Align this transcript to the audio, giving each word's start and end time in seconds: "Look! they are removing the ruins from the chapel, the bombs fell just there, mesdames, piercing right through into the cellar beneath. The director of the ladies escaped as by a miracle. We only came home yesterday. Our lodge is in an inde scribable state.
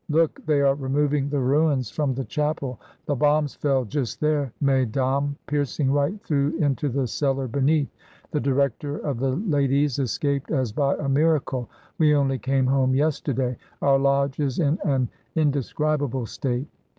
"Look! 0.09 0.43
they 0.47 0.61
are 0.61 0.73
removing 0.73 1.29
the 1.29 1.37
ruins 1.39 1.91
from 1.91 2.15
the 2.15 2.25
chapel, 2.25 2.79
the 3.05 3.13
bombs 3.15 3.53
fell 3.53 3.85
just 3.85 4.19
there, 4.19 4.51
mesdames, 4.59 5.35
piercing 5.45 5.91
right 5.91 6.19
through 6.23 6.55
into 6.57 6.89
the 6.89 7.05
cellar 7.05 7.47
beneath. 7.47 7.95
The 8.31 8.39
director 8.39 8.97
of 8.97 9.19
the 9.19 9.35
ladies 9.35 9.99
escaped 9.99 10.49
as 10.49 10.71
by 10.71 10.95
a 10.95 11.07
miracle. 11.07 11.69
We 11.99 12.15
only 12.15 12.39
came 12.39 12.65
home 12.65 12.95
yesterday. 12.95 13.57
Our 13.83 13.99
lodge 13.99 14.39
is 14.39 14.57
in 14.57 14.79
an 14.83 15.07
inde 15.35 15.53
scribable 15.57 16.27
state. 16.27 16.65